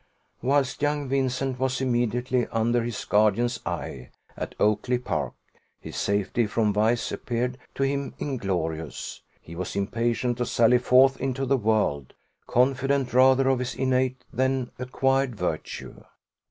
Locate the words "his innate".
13.59-14.25